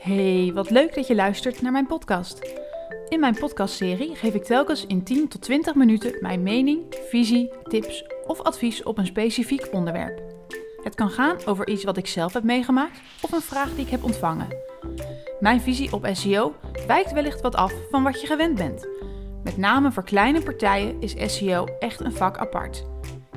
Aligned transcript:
Hey, 0.00 0.50
wat 0.54 0.70
leuk 0.70 0.94
dat 0.94 1.06
je 1.06 1.14
luistert 1.14 1.62
naar 1.62 1.72
mijn 1.72 1.86
podcast. 1.86 2.54
In 3.08 3.20
mijn 3.20 3.34
podcastserie 3.34 4.16
geef 4.16 4.34
ik 4.34 4.44
telkens 4.44 4.86
in 4.86 5.02
10 5.02 5.28
tot 5.28 5.42
20 5.42 5.74
minuten 5.74 6.16
mijn 6.20 6.42
mening, 6.42 6.80
visie, 7.08 7.52
tips 7.62 8.04
of 8.26 8.40
advies 8.40 8.82
op 8.82 8.98
een 8.98 9.06
specifiek 9.06 9.68
onderwerp. 9.72 10.22
Het 10.82 10.94
kan 10.94 11.10
gaan 11.10 11.36
over 11.46 11.68
iets 11.68 11.84
wat 11.84 11.96
ik 11.96 12.06
zelf 12.06 12.32
heb 12.32 12.42
meegemaakt 12.42 13.00
of 13.20 13.32
een 13.32 13.40
vraag 13.40 13.74
die 13.74 13.84
ik 13.84 13.90
heb 13.90 14.04
ontvangen. 14.04 14.48
Mijn 15.40 15.60
visie 15.60 15.92
op 15.92 16.08
SEO 16.12 16.54
wijkt 16.86 17.12
wellicht 17.12 17.40
wat 17.40 17.54
af 17.54 17.72
van 17.90 18.02
wat 18.02 18.20
je 18.20 18.26
gewend 18.26 18.54
bent. 18.54 18.88
Met 19.44 19.56
name 19.56 19.92
voor 19.92 20.04
kleine 20.04 20.42
partijen 20.42 21.00
is 21.00 21.34
SEO 21.36 21.64
echt 21.78 22.00
een 22.00 22.12
vak 22.12 22.38
apart. 22.38 22.84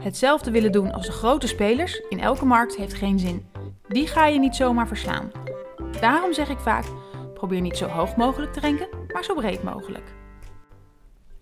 Hetzelfde 0.02 0.52
willen 0.52 0.72
doen 0.72 0.94
als 0.94 1.06
de 1.06 1.12
grote 1.12 1.48
spelers 1.48 2.02
in 2.10 2.20
elke 2.20 2.46
markt 2.46 2.76
heeft 2.76 2.94
geen 2.94 3.20
zin. 3.20 3.46
Die 3.88 4.08
ga 4.08 4.26
je 4.28 4.40
niet 4.40 4.56
zomaar 4.56 4.88
verslaan. 4.88 5.43
Daarom 6.02 6.34
zeg 6.34 6.50
ik 6.50 6.60
vaak: 6.60 6.86
probeer 7.34 7.62
niet 7.62 7.78
zo 7.78 7.88
hoog 7.88 8.16
mogelijk 8.16 8.54
te 8.54 8.60
renken, 8.60 8.88
maar 9.14 9.24
zo 9.24 9.34
breed 9.34 9.64
mogelijk. 9.64 10.14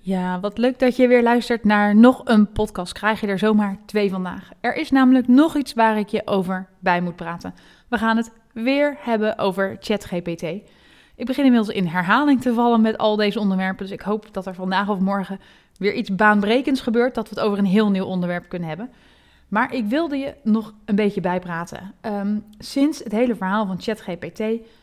Ja, 0.03 0.39
wat 0.39 0.57
leuk 0.57 0.79
dat 0.79 0.95
je 0.95 1.07
weer 1.07 1.23
luistert 1.23 1.63
naar 1.63 1.95
nog 1.95 2.21
een 2.23 2.51
podcast. 2.51 2.93
Krijg 2.93 3.21
je 3.21 3.27
er 3.27 3.39
zomaar 3.39 3.77
twee 3.85 4.09
vandaag. 4.09 4.49
Er 4.61 4.75
is 4.75 4.91
namelijk 4.91 5.27
nog 5.27 5.55
iets 5.55 5.73
waar 5.73 5.97
ik 5.97 6.07
je 6.07 6.27
over 6.27 6.69
bij 6.79 7.01
moet 7.01 7.15
praten. 7.15 7.53
We 7.87 7.97
gaan 7.97 8.17
het 8.17 8.31
weer 8.53 8.97
hebben 8.99 9.37
over 9.37 9.77
ChatGPT. 9.79 10.43
Ik 11.15 11.25
begin 11.25 11.45
inmiddels 11.45 11.75
in 11.75 11.87
herhaling 11.87 12.41
te 12.41 12.53
vallen 12.53 12.81
met 12.81 12.97
al 12.97 13.15
deze 13.15 13.39
onderwerpen, 13.39 13.85
dus 13.85 13.93
ik 13.93 14.01
hoop 14.01 14.33
dat 14.33 14.45
er 14.45 14.55
vandaag 14.55 14.89
of 14.89 14.99
morgen 14.99 15.39
weer 15.77 15.93
iets 15.93 16.15
baanbrekends 16.15 16.81
gebeurt, 16.81 17.15
dat 17.15 17.29
we 17.29 17.35
het 17.35 17.43
over 17.43 17.57
een 17.57 17.65
heel 17.65 17.89
nieuw 17.89 18.05
onderwerp 18.05 18.49
kunnen 18.49 18.69
hebben. 18.69 18.89
Maar 19.51 19.73
ik 19.73 19.85
wilde 19.85 20.17
je 20.17 20.33
nog 20.43 20.73
een 20.85 20.95
beetje 20.95 21.21
bijpraten. 21.21 21.93
Um, 22.01 22.45
sinds 22.57 22.99
het 22.99 23.11
hele 23.11 23.35
verhaal 23.35 23.65
van 23.65 23.81
ChatGPT 23.81 24.39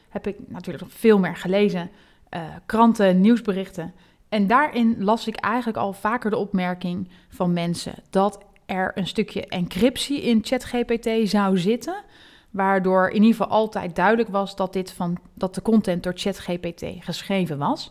heb 0.09 0.27
ik 0.27 0.37
natuurlijk 0.47 0.85
nog 0.85 0.93
veel 0.93 1.19
meer 1.19 1.37
gelezen. 1.37 1.91
Uh, 2.31 2.41
kranten, 2.67 3.21
nieuwsberichten. 3.21 3.95
En 4.29 4.47
daarin 4.47 5.05
las 5.05 5.27
ik 5.27 5.37
eigenlijk 5.37 5.79
al 5.79 5.93
vaker 5.93 6.31
de 6.31 6.37
opmerking 6.37 7.09
van 7.29 7.53
mensen 7.53 7.95
dat 8.11 8.39
er 8.67 8.93
een 8.95 9.07
stukje 9.07 9.47
encryptie 9.47 10.23
in 10.23 10.41
ChatGPT 10.43 11.09
zou 11.29 11.59
zitten. 11.59 12.03
Waardoor 12.51 13.09
in 13.09 13.23
ieder 13.23 13.37
geval 13.37 13.47
altijd 13.49 13.97
duidelijk 13.97 14.29
was 14.29 14.57
dat, 14.57 14.73
dit 14.73 14.93
van, 14.93 15.19
dat 15.35 15.55
de 15.55 15.63
content 15.63 16.03
door 16.03 16.15
ChatGPT 16.17 16.85
geschreven 16.99 17.59
was. 17.59 17.91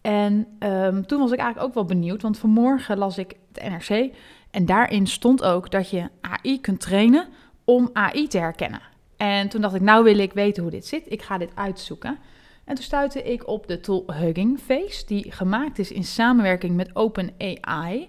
En 0.00 0.46
um, 0.58 1.06
toen 1.06 1.18
was 1.18 1.32
ik 1.32 1.38
eigenlijk 1.38 1.68
ook 1.68 1.74
wel 1.74 1.84
benieuwd, 1.84 2.22
want 2.22 2.38
vanmorgen 2.38 2.98
las 2.98 3.18
ik 3.18 3.36
het 3.52 3.68
NRC 3.68 4.14
en 4.52 4.66
daarin 4.66 5.06
stond 5.06 5.42
ook 5.42 5.70
dat 5.70 5.90
je 5.90 6.08
AI 6.20 6.60
kunt 6.60 6.80
trainen 6.80 7.28
om 7.64 7.90
AI 7.92 8.28
te 8.28 8.38
herkennen. 8.38 8.80
En 9.16 9.48
toen 9.48 9.60
dacht 9.60 9.74
ik, 9.74 9.80
nou 9.80 10.04
wil 10.04 10.18
ik 10.18 10.32
weten 10.32 10.62
hoe 10.62 10.72
dit 10.72 10.86
zit. 10.86 11.12
Ik 11.12 11.22
ga 11.22 11.38
dit 11.38 11.50
uitzoeken. 11.54 12.18
En 12.64 12.74
toen 12.74 12.84
stuitte 12.84 13.22
ik 13.22 13.48
op 13.48 13.66
de 13.66 13.80
tool 13.80 14.04
Hugging 14.06 14.60
Face, 14.60 15.06
die 15.06 15.32
gemaakt 15.32 15.78
is 15.78 15.92
in 15.92 16.04
samenwerking 16.04 16.76
met 16.76 16.96
OpenAI. 16.96 18.08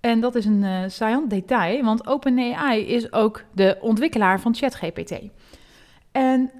En 0.00 0.20
dat 0.20 0.34
is 0.34 0.44
een 0.44 0.62
uh, 1.02 1.18
detail, 1.28 1.84
want 1.84 2.06
OpenAI 2.06 2.86
is 2.86 3.12
ook 3.12 3.44
de 3.52 3.76
ontwikkelaar 3.80 4.40
van 4.40 4.54
ChatGPT. 4.54 5.18
En 6.12 6.50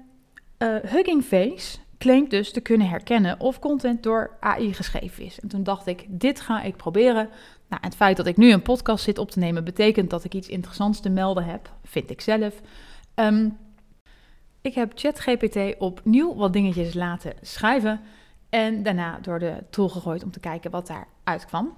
uh, 0.59 0.75
Hugging 0.81 1.23
Face 1.23 1.77
claimt 1.97 2.29
dus 2.29 2.51
te 2.51 2.61
kunnen 2.61 2.89
herkennen 2.89 3.39
of 3.39 3.59
content 3.59 4.03
door 4.03 4.37
AI 4.39 4.73
geschreven 4.73 5.23
is. 5.23 5.39
En 5.39 5.47
toen 5.47 5.63
dacht 5.63 5.87
ik, 5.87 6.05
dit 6.07 6.39
ga 6.39 6.61
ik 6.61 6.75
proberen. 6.75 7.29
Nou, 7.69 7.81
het 7.85 7.95
feit 7.95 8.17
dat 8.17 8.25
ik 8.25 8.37
nu 8.37 8.51
een 8.51 8.61
podcast 8.61 9.03
zit 9.03 9.17
op 9.17 9.31
te 9.31 9.39
nemen, 9.39 9.63
betekent 9.63 10.09
dat 10.09 10.23
ik 10.23 10.33
iets 10.33 10.47
interessants 10.47 10.99
te 10.99 11.09
melden 11.09 11.45
heb, 11.45 11.71
vind 11.83 12.09
ik 12.09 12.21
zelf. 12.21 12.61
Um, 13.15 13.57
ik 14.61 14.73
heb 14.73 14.91
ChatGPT 14.95 15.77
opnieuw 15.77 16.35
wat 16.35 16.53
dingetjes 16.53 16.93
laten 16.93 17.33
schrijven 17.41 18.01
en 18.49 18.83
daarna 18.83 19.19
door 19.21 19.39
de 19.39 19.63
tool 19.69 19.89
gegooid 19.89 20.23
om 20.23 20.31
te 20.31 20.39
kijken 20.39 20.71
wat 20.71 20.87
daar 20.87 21.07
uitkwam. 21.23 21.77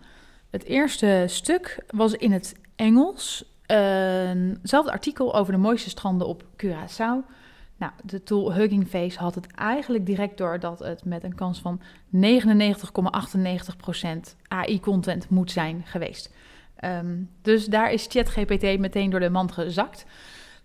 Het 0.50 0.64
eerste 0.64 1.24
stuk 1.28 1.84
was 1.88 2.14
in 2.14 2.32
het 2.32 2.56
Engels. 2.76 3.46
Eenzelfde 3.66 4.92
artikel 4.92 5.36
over 5.36 5.54
de 5.54 5.60
mooiste 5.60 5.90
stranden 5.90 6.28
op 6.28 6.44
Curaçao. 6.64 7.30
Nou, 7.78 7.92
de 8.04 8.24
tool 8.24 8.54
Hugging 8.54 8.88
Face 8.88 9.20
had 9.20 9.36
het 9.36 9.48
eigenlijk 9.52 10.06
direct 10.06 10.38
door 10.38 10.60
dat 10.60 10.80
het 10.80 11.06
met 11.06 11.24
een 11.24 11.36
kans 11.36 11.62
van 11.62 11.82
99,98% 12.16 12.20
AI-content 14.48 15.30
moet 15.30 15.52
zijn 15.52 15.82
geweest. 15.86 16.34
Um, 16.84 17.30
dus 17.42 17.66
daar 17.66 17.92
is 17.92 18.06
ChatGPT 18.10 18.80
meteen 18.80 19.10
door 19.10 19.20
de 19.20 19.30
mand 19.30 19.52
gezakt. 19.52 20.06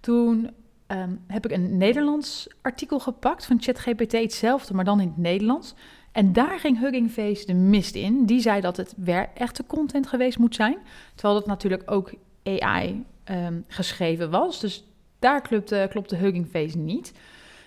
Toen 0.01 0.51
um, 0.87 1.21
heb 1.27 1.45
ik 1.45 1.51
een 1.51 1.77
Nederlands 1.77 2.49
artikel 2.63 2.99
gepakt 2.99 3.47
van 3.47 3.63
ChatGPT, 3.63 4.13
hetzelfde, 4.13 4.75
maar 4.75 4.85
dan 4.85 5.01
in 5.01 5.09
het 5.09 5.17
Nederlands. 5.17 5.75
En 6.13 6.33
daar 6.33 6.59
ging 6.59 6.81
Hugging 6.81 7.11
Face 7.11 7.47
de 7.47 7.55
mist 7.55 7.95
in. 7.95 8.27
Die 8.27 8.41
zei 8.41 8.61
dat 8.61 8.77
het 8.77 8.95
weer 8.97 9.29
echte 9.35 9.65
content 9.67 10.07
geweest 10.07 10.39
moet 10.39 10.55
zijn. 10.55 10.79
Terwijl 11.15 11.35
dat 11.35 11.47
natuurlijk 11.47 11.91
ook 11.91 12.13
AI 12.45 13.05
ehm, 13.25 13.61
geschreven 13.67 14.31
was. 14.31 14.61
Dus 14.61 14.85
daar 15.23 15.41
klopte, 15.41 15.87
klopte 15.91 16.17
Hugging 16.17 16.47
Face 16.47 16.79
niet. 16.79 17.13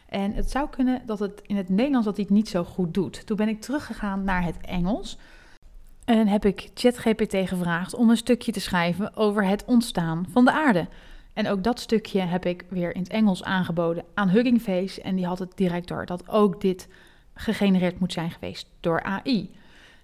En 0.10 0.34
het 0.34 0.52
zou 0.52 0.70
kunnen 0.70 1.02
dat 1.06 1.20
het 1.20 1.42
in 1.46 1.56
het 1.56 1.70
Nederlands 1.70 2.06
dat 2.06 2.16
hij 2.16 2.26
het 2.26 2.36
niet 2.36 2.50
zo 2.50 2.64
goed 2.64 2.94
doet. 2.94 3.26
Toen 3.26 3.38
ben 3.38 3.48
ik 3.48 3.62
teruggegaan 3.62 4.24
naar 4.24 4.44
het 4.44 4.58
Engels. 4.62 5.18
En 6.06 6.28
heb 6.28 6.46
ik 6.46 6.72
ChatGPT 6.74 7.36
gevraagd 7.48 7.94
om 7.94 8.10
een 8.10 8.18
stukje 8.18 8.52
te 8.52 8.60
schrijven 8.60 9.16
over 9.16 9.46
het 9.46 9.66
ontstaan 9.66 10.26
van 10.32 10.46
de 10.46 10.52
aarde. 10.52 10.88
En 11.34 11.48
ook 11.48 11.64
dat 11.64 11.80
stukje 11.80 12.20
heb 12.20 12.46
ik 12.46 12.66
weer 12.70 12.96
in 12.96 13.02
het 13.02 13.12
Engels 13.12 13.44
aangeboden 13.44 14.04
aan 14.14 14.30
Hugging 14.30 14.62
Face. 14.62 15.02
En 15.02 15.16
die 15.16 15.26
had 15.26 15.40
het 15.40 15.52
direct 15.56 15.88
door 15.88 16.06
dat 16.06 16.30
ook 16.30 16.62
dit 16.62 16.88
gegenereerd 17.34 18.00
moet 18.00 18.14
zijn 18.14 18.32
geweest 18.32 18.70
door 18.80 19.04
AI. 19.04 19.52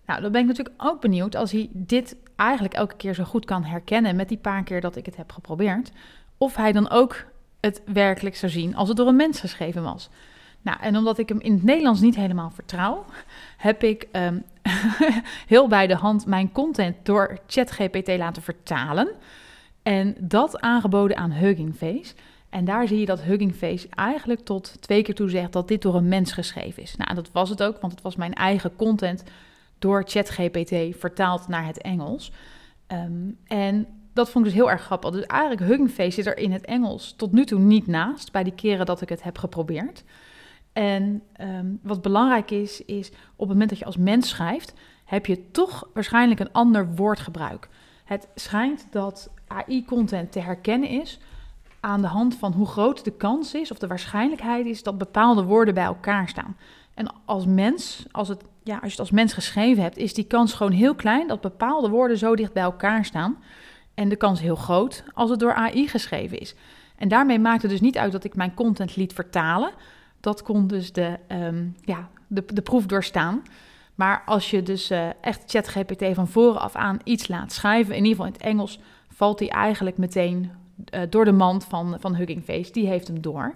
Nou, 0.06 0.22
dan 0.22 0.32
ben 0.32 0.42
ik 0.42 0.48
natuurlijk 0.48 0.84
ook 0.84 1.02
benieuwd 1.02 1.36
als 1.36 1.52
hij 1.52 1.70
dit 1.74 2.16
eigenlijk 2.36 2.74
elke 2.74 2.96
keer 2.96 3.14
zo 3.14 3.24
goed 3.24 3.46
kan 3.46 3.64
herkennen 3.64 4.16
met 4.16 4.30
die 4.30 4.38
paar 4.38 4.64
keer 4.64 4.82
dat 4.82 4.96
ik 4.96 5.06
het 5.06 5.18
heb 5.18 5.32
geprobeerd. 5.32 5.92
Of 6.38 6.56
hij 6.56 6.72
dan 6.72 6.90
ook 6.90 7.26
het 7.62 7.82
werkelijk 7.86 8.36
zou 8.36 8.52
zien 8.52 8.76
als 8.76 8.88
het 8.88 8.98
door 8.98 9.08
een 9.08 9.16
mens 9.16 9.40
geschreven 9.40 9.84
was. 9.84 10.10
Nou, 10.62 10.78
en 10.82 10.98
omdat 10.98 11.18
ik 11.18 11.30
hem 11.30 11.40
in 11.40 11.54
het 11.54 11.64
Nederlands 11.64 12.02
niet 12.02 12.16
helemaal 12.16 12.50
vertrouw, 12.50 13.06
heb 13.58 13.84
ik 13.84 14.08
um, 14.12 14.44
heel 15.48 15.68
bij 15.68 15.88
de 15.88 15.96
hand 15.96 16.26
mijn 16.26 16.52
content 16.52 16.96
door 17.04 17.40
ChatGPT 17.48 18.18
laten 18.18 18.42
vertalen. 18.42 19.10
En 19.84 20.16
dat 20.20 20.60
aangeboden 20.60 21.18
aan 21.18 21.32
Hugging 21.32 21.76
Face. 21.76 22.14
En 22.50 22.66
daar 22.66 22.88
zie 22.88 23.00
je 23.00 23.06
dat 23.06 23.22
Hugging 23.22 23.56
Face 23.56 23.88
eigenlijk 23.90 24.40
tot 24.46 24.82
twee 24.82 25.02
keer 25.02 25.16
toe 25.16 25.30
zegt 25.30 25.54
dat 25.54 25.68
dit 25.68 25.82
door 25.82 25.96
een 25.96 26.08
mens 26.08 26.32
geschreven 26.32 26.84
is. 26.84 26.96
Nou, 26.96 27.16
dat 27.16 27.32
was 27.32 27.50
het 27.50 27.64
ook, 27.64 27.82
want 27.82 27.94
het 27.94 28.02
was 28.02 28.16
mijn 28.16 28.34
eigen 28.34 28.76
content 28.76 29.24
door 29.80 30.04
ChatGPT 30.06 31.00
vertaald 31.00 31.48
naar 31.48 31.66
het 31.66 31.82
Engels. 31.82 32.32
Um, 32.88 33.38
en 33.48 33.88
dat 34.14 34.30
vond 34.30 34.46
ik 34.46 34.52
dus 34.52 34.62
heel 34.62 34.72
erg 34.72 34.82
grappig. 34.82 35.12
Dus 35.12 35.26
eigenlijk 35.26 35.62
Hugging 35.62 35.92
Face 35.92 36.12
zit 36.12 36.26
er 36.26 36.38
in 36.38 36.52
het 36.52 36.66
Engels 36.66 37.14
tot 37.18 37.32
nu 37.32 37.46
toe 37.46 37.60
niet 37.60 37.88
naast, 37.88 38.32
bij 38.32 38.44
die 38.44 38.56
keren 38.56 38.86
dat 38.86 39.02
ik 39.02 39.10
het 39.10 39.24
heb 39.24 39.38
geprobeerd. 39.38 40.04
En 40.74 41.22
um, 41.42 41.80
wat 41.84 42.02
belangrijk 42.02 42.52
is, 42.52 42.86
is 42.86 43.10
op 43.10 43.40
het 43.40 43.48
moment 43.48 43.70
dat 43.70 43.80
je 43.80 43.86
als 43.86 43.98
mens 43.98 44.30
schrijft, 44.30 44.74
heb 45.06 45.26
je 45.26 45.52
toch 45.52 45.90
waarschijnlijk 45.94 46.40
een 46.40 46.52
ander 46.52 46.96
woordgebruik. 46.96 47.70
Het 48.06 48.28
schijnt 48.36 48.88
dat 48.92 49.30
AI-content 49.48 50.32
te 50.32 50.40
herkennen 50.40 50.90
is 50.90 51.20
aan 51.80 52.02
de 52.02 52.08
hand 52.08 52.36
van 52.36 52.52
hoe 52.52 52.68
groot 52.68 53.04
de 53.04 53.12
kans 53.12 53.54
is 53.54 53.72
of 53.72 53.78
de 53.78 53.88
waarschijnlijkheid 53.88 54.66
is 54.66 54.84
dat 54.84 54.98
bepaalde 54.98 55.44
woorden 55.44 55.74
bij 55.74 55.84
elkaar 55.84 56.30
staan. 56.30 56.58
En 56.94 57.14
als 57.26 57.46
mens, 57.46 58.06
als, 58.12 58.28
het, 58.28 58.44
ja, 58.64 58.74
als 58.74 58.84
je 58.84 58.90
het 58.90 59.00
als 59.00 59.12
mens 59.12 59.34
geschreven 59.34 59.84
hebt, 59.84 59.98
is 59.98 60.14
die 60.14 60.24
kans 60.24 60.54
gewoon 60.54 60.72
heel 60.72 60.96
klein 60.96 61.28
dat 61.28 61.42
bepaalde 61.42 61.90
woorden 61.90 62.18
zo 62.18 62.36
dicht 62.36 62.54
bij 62.54 62.64
elkaar 62.64 63.06
staan. 63.06 63.38
En 64.02 64.10
de 64.10 64.16
kans 64.16 64.40
heel 64.40 64.56
groot 64.56 65.04
als 65.14 65.30
het 65.30 65.40
door 65.40 65.54
AI 65.54 65.88
geschreven 65.88 66.40
is. 66.40 66.56
En 66.98 67.08
daarmee 67.08 67.40
maakt 67.40 67.62
het 67.62 67.72
dus 67.72 67.82
niet 67.82 67.98
uit 67.98 68.12
dat 68.12 68.24
ik 68.24 68.36
mijn 68.36 68.54
content 68.54 68.96
liet 68.96 69.14
vertalen. 69.14 69.72
Dat 70.20 70.42
kon 70.42 70.68
dus 70.68 70.94
de, 70.94 71.18
um, 71.28 71.76
ja, 71.82 72.10
de, 72.28 72.44
de 72.54 72.62
proef 72.62 72.86
doorstaan. 72.86 73.42
Maar 73.96 74.24
als 74.26 74.50
je 74.50 74.64
dus 74.64 74.92
uh, 74.92 75.10
echt 75.22 75.44
ChatGPT 75.46 76.06
van 76.14 76.28
voren 76.28 76.62
af 76.62 76.76
aan 76.76 77.00
iets 77.04 77.28
laat 77.28 77.52
schrijven, 77.52 77.96
in 77.96 78.04
ieder 78.04 78.12
geval 78.12 78.26
in 78.26 78.32
het 78.32 78.42
Engels, 78.42 78.80
valt 79.08 79.40
hij 79.40 79.50
eigenlijk 79.50 79.98
meteen 79.98 80.52
uh, 80.94 81.02
door 81.10 81.26
de 81.26 81.32
mand 81.32 81.66
van, 81.66 81.98
van 82.00 82.16
Hugging 82.16 82.44
Face. 82.44 82.72
Die 82.72 82.88
heeft 82.88 83.08
hem 83.08 83.22
door. 83.22 83.56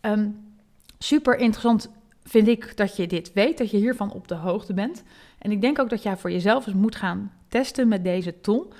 Um, 0.00 0.54
super 0.98 1.38
interessant 1.38 1.90
vind 2.24 2.48
ik 2.48 2.76
dat 2.76 2.96
je 2.96 3.06
dit 3.06 3.32
weet, 3.32 3.58
dat 3.58 3.70
je 3.70 3.76
hiervan 3.76 4.12
op 4.12 4.28
de 4.28 4.34
hoogte 4.34 4.74
bent. 4.74 5.02
En 5.38 5.50
ik 5.50 5.60
denk 5.60 5.78
ook 5.78 5.90
dat 5.90 6.02
jij 6.02 6.16
voor 6.16 6.30
jezelf 6.30 6.66
eens 6.66 6.76
moet 6.76 6.96
gaan 6.96 7.32
testen 7.48 7.88
met 7.88 8.04
deze 8.04 8.40
tool. 8.40 8.72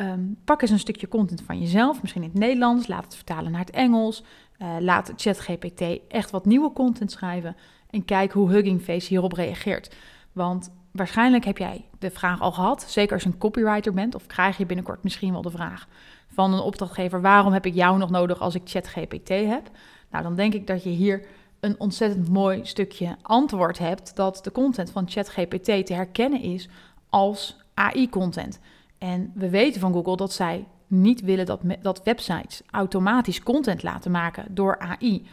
Um, 0.00 0.36
pak 0.44 0.62
eens 0.62 0.70
een 0.70 0.78
stukje 0.78 1.08
content 1.08 1.42
van 1.42 1.58
jezelf, 1.58 2.00
misschien 2.00 2.22
in 2.22 2.28
het 2.28 2.38
Nederlands, 2.38 2.86
laat 2.86 3.04
het 3.04 3.14
vertalen 3.14 3.50
naar 3.50 3.60
het 3.60 3.70
Engels. 3.70 4.22
Uh, 4.58 4.76
laat 4.80 5.12
ChatGPT 5.16 5.82
echt 6.08 6.30
wat 6.30 6.44
nieuwe 6.44 6.72
content 6.72 7.12
schrijven 7.12 7.56
en 7.90 8.04
kijk 8.04 8.32
hoe 8.32 8.50
Hugging 8.50 8.82
Face 8.82 9.08
hierop 9.08 9.32
reageert. 9.32 9.94
Want 10.32 10.72
waarschijnlijk 10.90 11.44
heb 11.44 11.58
jij 11.58 11.84
de 11.98 12.10
vraag 12.10 12.40
al 12.40 12.52
gehad, 12.52 12.84
zeker 12.88 13.12
als 13.12 13.22
je 13.22 13.28
een 13.28 13.38
copywriter 13.38 13.92
bent, 13.92 14.14
of 14.14 14.26
krijg 14.26 14.56
je 14.56 14.66
binnenkort 14.66 15.02
misschien 15.02 15.32
wel 15.32 15.42
de 15.42 15.50
vraag 15.50 15.88
van 16.28 16.52
een 16.52 16.60
opdrachtgever: 16.60 17.20
waarom 17.20 17.52
heb 17.52 17.66
ik 17.66 17.74
jou 17.74 17.98
nog 17.98 18.10
nodig 18.10 18.40
als 18.40 18.54
ik 18.54 18.62
ChatGPT 18.64 19.28
heb? 19.28 19.70
Nou, 20.10 20.22
dan 20.22 20.34
denk 20.34 20.54
ik 20.54 20.66
dat 20.66 20.82
je 20.82 20.90
hier 20.90 21.26
een 21.60 21.80
ontzettend 21.80 22.28
mooi 22.28 22.60
stukje 22.64 23.16
antwoord 23.22 23.78
hebt 23.78 24.16
dat 24.16 24.40
de 24.44 24.52
content 24.52 24.90
van 24.90 25.08
ChatGPT 25.08 25.86
te 25.86 25.94
herkennen 25.94 26.40
is 26.40 26.68
als 27.08 27.56
AI-content. 27.74 28.60
En 29.00 29.32
we 29.34 29.50
weten 29.50 29.80
van 29.80 29.92
Google 29.92 30.16
dat 30.16 30.32
zij 30.32 30.66
niet 30.86 31.20
willen 31.20 31.46
dat, 31.46 31.60
dat 31.82 32.02
websites 32.04 32.62
automatisch 32.70 33.42
content 33.42 33.82
laten 33.82 34.10
maken 34.10 34.54
door 34.54 34.78
AI. 34.78 35.26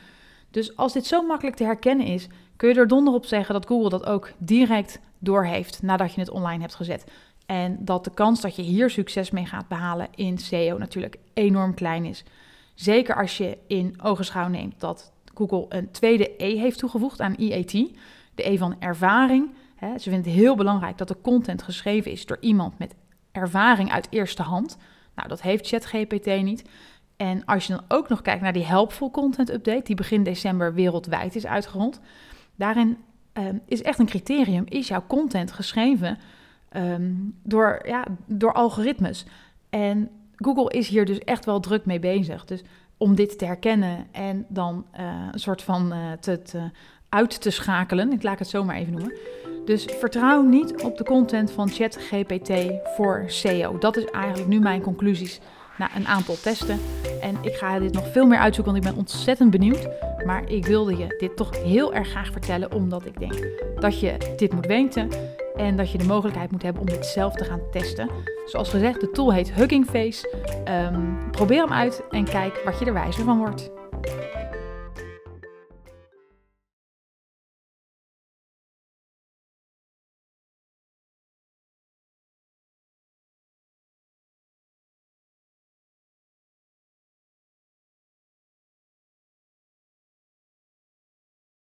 Dus 0.52 0.75
als 0.75 0.94
dit 0.94 1.06
zo 1.06 1.22
makkelijk 1.22 1.56
te 1.56 1.64
herkennen 1.64 2.06
is, 2.06 2.28
kun 2.56 2.69
je 2.69 2.75
er 2.75 2.88
donder 2.88 3.14
op 3.14 3.25
zeggen 3.25 3.54
dat 3.54 3.68
Google 3.68 3.90
dat 3.90 4.06
ook 4.06 4.31
direct 4.38 5.00
doorheeft 5.19 5.81
nadat 5.81 6.14
je 6.14 6.19
het 6.19 6.30
online 6.30 6.62
hebt 6.62 6.75
gezet. 6.75 7.12
En 7.46 7.78
dat 7.80 8.04
de 8.04 8.12
kans 8.14 8.42
dat 8.42 8.56
je 8.56 8.62
hier 8.62 8.90
succes 8.90 9.31
mee 9.31 9.46
gaat 9.46 9.68
behalen 9.68 10.08
in 10.16 10.38
SEO 10.38 10.78
natuurlijk 10.78 11.18
enorm 11.34 11.74
klein 11.74 12.06
is. 12.06 12.24
Zeker 12.74 13.16
als 13.16 13.38
je 13.38 13.58
in 13.68 13.96
ogenschouw 14.04 14.48
neemt 14.48 14.80
dat 14.80 15.12
Google 15.34 15.66
een 15.70 15.92
tweede 15.92 16.34
E 16.38 16.58
heeft 16.58 16.80
toegevoegd 16.80 17.22
aan 17.22 17.36
EAT, 17.36 17.72
de 18.36 18.50
E 18.50 18.58
van 18.58 18.75
ervaring. 18.80 19.50
Ze 19.80 20.10
vinden 20.10 20.31
het 20.31 20.40
heel 20.40 20.56
belangrijk 20.56 20.98
dat 20.98 21.08
de 21.08 21.22
content 21.22 21.62
geschreven 21.62 22.12
is 22.12 22.25
door 22.25 22.38
iemand 22.40 22.80
met 22.80 22.96
ervaring 23.31 23.91
uit 23.91 24.07
eerste 24.09 24.41
hand. 24.41 24.77
Nou, 25.15 25.27
dat 25.27 25.41
heeft 25.41 25.68
ChatGPT 25.68 26.25
niet. 26.25 26.69
En 27.18 27.45
als 27.45 27.68
je 27.68 27.74
dan 27.74 27.85
ook 27.88 28.09
nog 28.09 28.21
kijkt 28.21 28.41
naar 28.41 28.53
die 28.53 28.65
Helpful 28.65 29.12
Content 29.12 29.51
Update, 29.51 29.83
die 29.83 29.95
begin 29.95 30.24
december 30.24 30.74
wereldwijd 30.74 31.35
is 31.35 31.45
uitgerold, 31.45 32.00
daarin 32.56 32.97
um, 33.33 33.62
is 33.65 33.81
echt 33.81 34.00
een 34.00 34.06
criterium: 34.06 34.63
is 34.68 34.88
jouw 34.88 35.03
content 35.07 35.51
geschreven 35.51 36.18
Ehm, 36.69 37.13
door, 37.44 37.81
ja, 37.85 38.06
door 38.25 38.53
algoritmes. 38.53 39.25
En 39.69 40.09
Google 40.35 40.77
is 40.77 40.88
hier 40.88 41.06
dus 41.06 41.19
echt 41.19 41.45
wel 41.45 41.59
druk 41.59 41.85
mee 41.85 42.00
bezig. 42.00 42.45
Dus 42.45 42.63
om 42.97 43.15
dit 43.15 43.38
te 43.38 43.45
herkennen 43.45 44.07
en 44.12 44.45
dan 44.50 44.85
uh, 45.00 45.27
een 45.31 45.39
soort 45.39 45.62
van 45.62 45.94
te, 46.19 46.41
te, 46.41 46.69
uit 47.09 47.41
te 47.41 47.50
schakelen. 47.50 48.12
Ik 48.12 48.24
laat 48.24 48.39
het 48.39 48.47
zo 48.47 48.63
maar 48.63 48.75
even 48.75 48.94
noemen. 48.94 49.18
Dus 49.68 49.86
vertrouw 50.00 50.42
niet 50.42 50.84
op 50.84 50.98
de 50.98 51.04
content 51.04 51.52
van 51.52 51.69
ChatGPT 51.69 52.52
voor 52.96 53.24
SEO. 53.25 53.78
Dat 53.78 53.98
is 53.98 54.06
eigenlijk 54.06 54.48
nu 54.48 54.60
mijn 54.60 54.81
conclusies 54.81 55.40
na 55.78 55.90
een 55.96 56.08
aantal 56.08 56.36
testen. 56.36 56.80
En 57.22 57.38
ik 57.42 57.56
ga 57.56 57.80
dit 57.80 57.94
nog 57.94 58.12
veel 58.12 58.25
meer 58.25 58.40
uitzoeken, 58.40 58.74
want 58.74 58.86
ik 58.86 58.92
ben 58.92 59.00
ontzettend 59.00 59.52
benieuwd. 59.52 59.88
Maar 60.25 60.50
ik 60.50 60.66
wilde 60.66 60.98
je 60.98 61.16
dit 61.18 61.36
toch 61.36 61.64
heel 61.64 61.94
erg 61.94 62.10
graag 62.10 62.31
vertellen, 62.31 62.72
omdat 62.72 63.06
ik 63.06 63.19
denk 63.19 63.48
dat 63.80 64.00
je 64.00 64.34
dit 64.38 64.54
moet 64.54 64.66
weten. 64.66 65.10
En 65.56 65.75
dat 65.75 65.92
je 65.92 65.98
de 65.98 66.06
mogelijkheid 66.06 66.52
moet 66.52 66.63
hebben 66.63 66.81
om 66.81 66.88
dit 66.88 67.06
zelf 67.06 67.36
te 67.36 67.44
gaan 67.44 67.62
testen. 67.72 68.10
Zoals 68.46 68.70
gezegd, 68.70 69.02
de 69.02 69.12
tool 69.12 69.34
heet 69.34 69.54
Hugging 69.54 69.86
Face. 69.86 70.38
Um, 70.94 71.31
probeer 71.31 71.62
hem 71.62 71.74
uit 71.74 72.04
en 72.10 72.24
kijk 72.24 72.62
wat 72.66 72.80
je 72.80 72.86
er 72.86 72.94
wijzer 72.94 73.24
van 73.24 73.38
wordt. 73.38 73.76